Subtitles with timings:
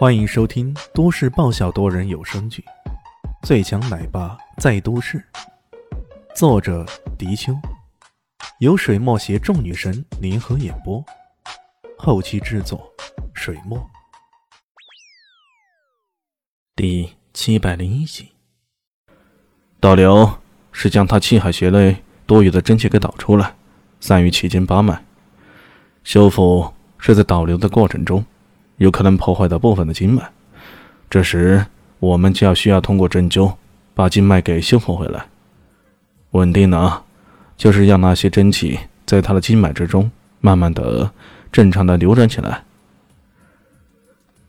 [0.00, 2.64] 欢迎收听都市爆笑多人有声剧
[3.46, 5.18] 《最强奶爸在都市》，
[6.34, 6.86] 作者：
[7.18, 7.54] 迪秋，
[8.60, 11.04] 由水墨携众女神联合演播，
[11.98, 12.90] 后期制作：
[13.34, 13.78] 水墨。
[16.74, 18.30] 第七百零一集，
[19.80, 20.38] 导流
[20.72, 23.54] 是将他气海穴内多余的真气给导出来，
[24.00, 25.04] 散于七经八脉。
[26.04, 28.24] 修复是在导流的过程中。
[28.80, 30.26] 有可能破坏到部分的经脉，
[31.10, 31.66] 这时
[31.98, 33.52] 我们就要需要通过针灸
[33.92, 35.26] 把经脉给修复回来。
[36.30, 37.02] 稳定呢，
[37.58, 40.10] 就是让那些真气在他的经脉之中
[40.40, 41.10] 慢慢的
[41.52, 42.64] 正常的流转起来。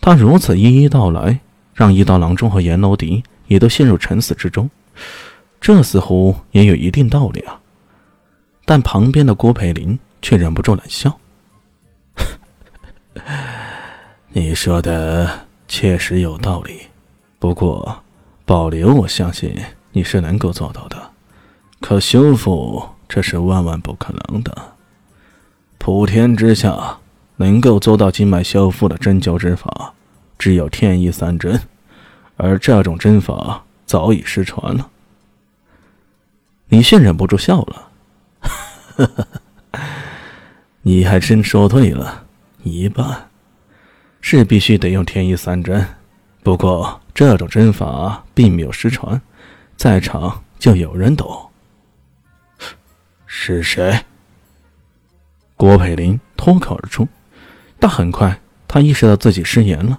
[0.00, 1.38] 他如此一一道来，
[1.72, 4.68] 让一刀郎中和阎罗迪也都陷入沉思之中。
[5.60, 7.60] 这似乎也有一定道理啊。
[8.64, 11.16] 但旁边的郭培林却忍不住冷笑。
[14.38, 16.82] 你说的确实有道理，
[17.38, 18.02] 不过
[18.44, 19.56] 保留，我相信
[19.92, 21.10] 你是能够做到的。
[21.80, 24.54] 可修复，这是万万不可能的。
[25.78, 26.98] 普天之下，
[27.36, 29.94] 能够做到经脉修复的针灸之法，
[30.38, 31.58] 只有天一三针，
[32.36, 34.90] 而这种针法早已失传了。
[36.68, 37.88] 李迅忍不住笑了
[40.82, 42.26] ：“你还真说对了
[42.64, 43.30] 一半。”
[44.28, 45.86] 是必须得用天一三针，
[46.42, 49.22] 不过这种针法并没有失传，
[49.76, 51.48] 在场就有人懂。
[53.24, 54.04] 是谁？
[55.54, 57.06] 郭培林脱口而出，
[57.78, 59.96] 但很快他意识到自己失言了。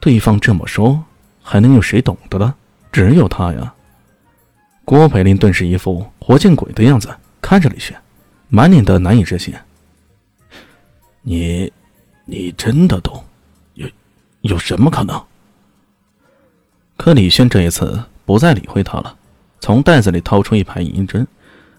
[0.00, 1.04] 对方这么说，
[1.40, 2.52] 还能有谁懂得了？
[2.90, 3.72] 只有他呀！
[4.84, 7.96] 郭培林顿时一副活见鬼的样子，看着李轩，
[8.48, 9.54] 满脸的难以置信。
[11.22, 11.72] 你，
[12.24, 13.22] 你真的懂？
[14.46, 15.22] 有什么可能？
[16.96, 19.16] 可李轩这一次不再理会他了，
[19.60, 21.26] 从袋子里掏出一排银针，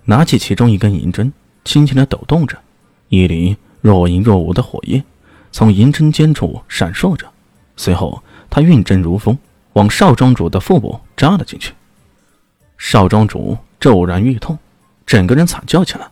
[0.06, 1.34] 拿起其中一根银针，
[1.64, 2.58] 轻轻的抖动着，
[3.09, 5.03] 一缕若隐若无的火焰
[5.52, 7.28] 从银针尖处闪烁着。
[7.75, 9.38] 随后，他运针如风，
[9.74, 11.74] 往少庄主的腹部扎了进去。
[12.78, 14.58] 少庄主骤然欲痛，
[15.06, 16.08] 整个人惨叫起来。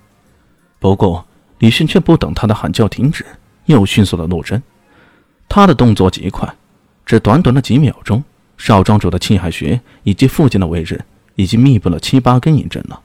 [0.80, 1.26] 不过，
[1.60, 3.26] 李迅却不等他的喊叫停止，
[3.66, 4.62] 又迅速的落针。
[5.56, 6.54] 他的动作极快，
[7.06, 8.22] 只短短的几秒钟，
[8.58, 11.02] 少庄主的气海穴以及附近的位置
[11.36, 13.00] 已经密布了七八根银针了。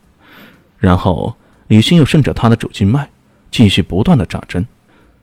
[0.76, 1.36] 然后
[1.68, 3.08] 李迅又顺着他的主经脉，
[3.52, 4.66] 继续不断的扎针。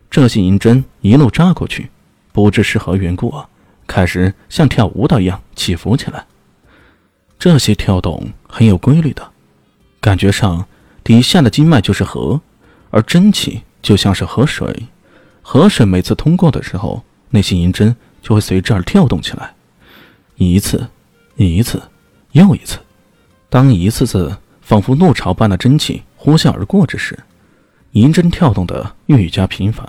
[0.10, 1.90] 这些银针一路扎过去，
[2.32, 3.50] 不知是何缘故啊，
[3.86, 6.26] 开始像跳舞蹈一样起伏起来。
[7.38, 9.32] 这些跳动很有规律的，
[10.00, 10.66] 感觉上
[11.04, 12.40] 底下的经脉就是河，
[12.90, 14.84] 而真气就像是河水。
[15.42, 19.54] 河水每次通过的时候，那些银针就会随之而跳动起来，
[20.36, 20.88] 一次，
[21.36, 21.82] 一次，
[22.32, 22.80] 又一次。
[23.50, 27.18] 当一次次仿佛怒潮般的真气呼啸而过之时，
[27.92, 29.88] 银针跳动的愈加频繁，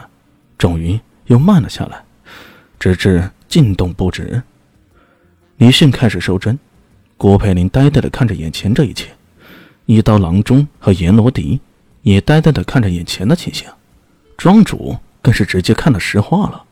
[0.57, 2.05] 终于又慢了下来，
[2.79, 4.43] 直至静动不止。
[5.57, 6.59] 李迅开始收针，
[7.17, 9.11] 郭培林呆呆地看着眼前这一切，
[9.87, 11.61] 一刀郎中和阎罗迪
[12.03, 13.69] 也呆呆地看着眼前的情形，
[14.37, 14.97] 庄主。
[15.21, 16.65] 更是直接看了石化了。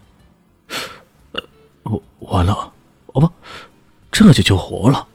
[1.33, 2.73] 呃，完了，
[3.09, 3.31] 哦不，
[4.11, 5.07] 这就就活了。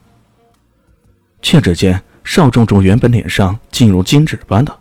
[1.42, 4.80] 却只见邵仲仲原本脸上静如金纸般的，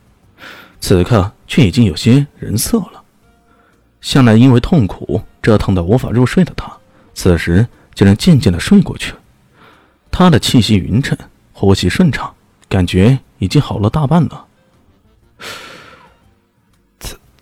[0.80, 3.02] 此刻却已经有些人色了。
[4.00, 6.70] 向来因为痛苦折腾的无法入睡的他，
[7.14, 9.14] 此时竟然渐渐的睡过去。
[10.10, 11.16] 他的气息匀称，
[11.52, 12.34] 呼吸顺畅，
[12.68, 14.46] 感觉已经好了大半了。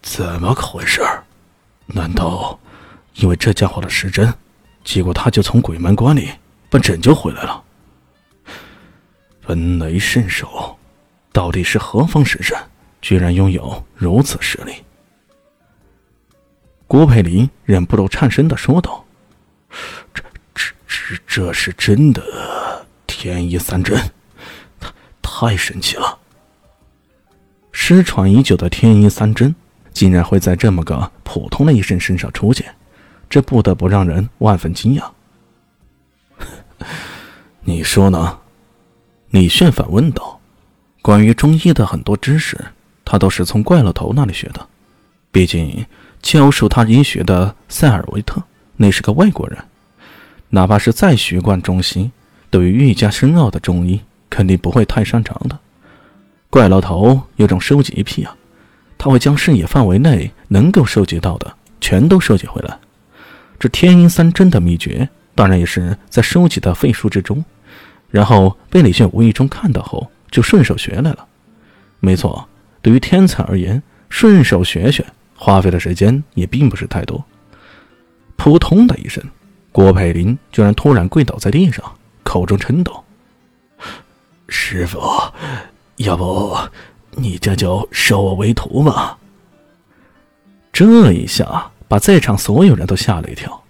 [0.02, 1.00] 怎么个回事？
[1.86, 2.58] 难道
[3.18, 4.32] 因为这家伙的失真，
[4.84, 6.30] 结果他就从鬼门关里
[6.70, 7.62] 被拯救回来了？
[9.42, 10.76] 分雷圣手，
[11.32, 12.56] 到底是何方神圣，
[13.00, 14.72] 居然拥有如此实力？
[16.86, 19.04] 郭佩林忍不住颤声的说道
[20.14, 20.22] ：“这、
[20.54, 23.98] 这、这、这是真的天一三针，
[24.78, 26.18] 太太神奇了！
[27.72, 29.54] 失传已久的天一三针。”
[29.90, 32.72] 竟然会在这么个普通的医生身上出现，
[33.28, 35.04] 这不得不让人万分惊讶。
[37.62, 38.38] 你说呢？
[39.30, 40.40] 李炫反问道。
[41.02, 42.58] 关于中医的很多知识，
[43.04, 44.66] 他都是从怪老头那里学的。
[45.30, 45.84] 毕竟
[46.20, 48.42] 教授他医学的塞尔维特
[48.76, 49.58] 那是个外国人，
[50.48, 52.10] 哪怕是再学贯中西，
[52.50, 55.58] 对于愈加深奥的中医肯定不会太擅长的。
[56.50, 58.34] 怪老头有种收集癖啊。
[59.00, 62.76] 他会将视野范围内能够收集到的全都收集回来，
[63.58, 67.44] 这天阴三针的秘诀，当然也是在收集的废书之中。
[68.10, 71.26] 然后被李炫无意中看到后，就顺手学来了。
[72.00, 72.48] 没错，
[72.80, 75.04] 对于天才而言，顺手学学，
[75.36, 77.22] 花费的时间也并不是太多。
[78.36, 79.22] 扑通的一声，
[79.72, 81.84] 郭佩林居然突然跪倒在地上，
[82.22, 83.04] 口中嗔道
[84.48, 85.00] ：“师傅，
[85.96, 86.56] 要不
[87.10, 89.18] 你这就收我为徒吧？”
[90.72, 93.60] 这一下把在场所有人都吓了一跳。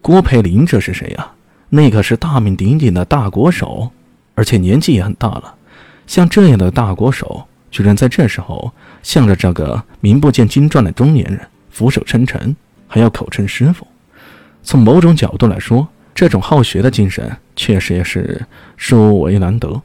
[0.00, 1.32] 郭培林这是谁呀？
[1.68, 3.90] 那可是大名鼎鼎的大国手，
[4.34, 5.54] 而且年纪也很大了。
[6.06, 8.72] 像这样的大国手，居然在这时候
[9.02, 11.40] 向着这个名不见经传的中年人
[11.70, 12.54] 俯首称臣，
[12.86, 13.86] 还要口称师傅。
[14.62, 18.40] 从某种角度来说，这种好学的精神确实也是
[18.76, 19.82] 殊为难得。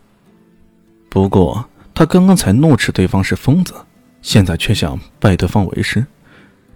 [1.09, 3.73] 不过，他刚刚才怒斥对方是疯子，
[4.21, 6.05] 现在却想拜对方为师，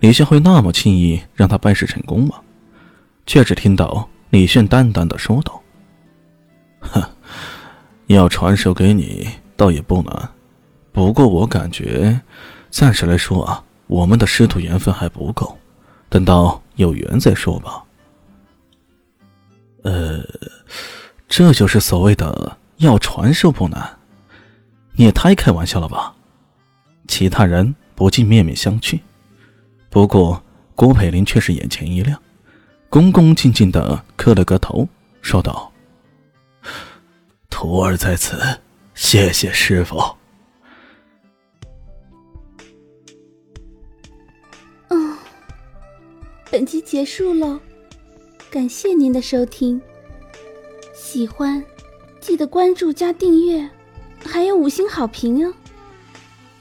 [0.05, 2.39] 李炫会那么轻易让他拜师成功吗？
[3.25, 4.07] 却只听到。
[4.29, 5.59] 李炫淡淡的说道
[6.79, 7.01] ：“哼，
[8.05, 10.29] 要传授给你倒也不难，
[10.91, 12.21] 不过我感觉，
[12.69, 15.57] 暂时来说啊，我们的师徒缘分还不够，
[16.07, 17.83] 等到有缘再说吧。”
[19.81, 20.23] 呃，
[21.27, 23.97] 这就是所谓的要传授不难，
[24.91, 26.13] 你也太开玩笑了吧？
[27.07, 28.99] 其他人不禁面面相觑，
[29.95, 30.43] 不过
[30.75, 32.21] 郭培林却是眼前一亮。
[32.89, 34.85] 恭恭敬敬的磕了个头，
[35.21, 35.71] 说道
[37.49, 38.37] ：“徒儿在此，
[38.93, 39.95] 谢谢师傅。”
[44.91, 45.17] 嗯，
[46.51, 47.57] 本集结束了，
[48.51, 49.81] 感谢您的收听。
[50.93, 51.63] 喜欢，
[52.19, 53.69] 记得关注加订阅，
[54.25, 55.53] 还有五星好评哦。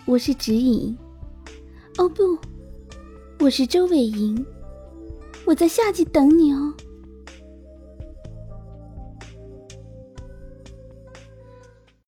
[0.04, 0.96] 我是指引，
[1.98, 2.38] 哦不，
[3.40, 4.44] 我是周伟莹。
[5.44, 6.72] 我在下集等你哦。